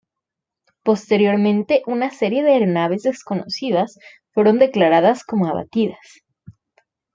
Posteriormente, 0.83 1.83
una 1.85 2.09
serie 2.09 2.41
de 2.41 2.53
aeronaves 2.53 3.03
desconocidas 3.03 3.99
fueron 4.33 4.57
declaradas 4.57 5.23
como 5.23 5.45
abatidas. 5.45 6.23